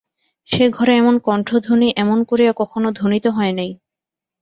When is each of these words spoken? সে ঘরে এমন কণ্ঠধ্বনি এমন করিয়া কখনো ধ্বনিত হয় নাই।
সে 0.49 0.63
ঘরে 0.69 0.93
এমন 0.97 1.15
কণ্ঠধ্বনি 1.19 1.87
এমন 1.95 2.19
করিয়া 2.23 2.51
কখনো 2.57 2.87
ধ্বনিত 2.91 3.25
হয় 3.27 3.53
নাই। 3.53 3.71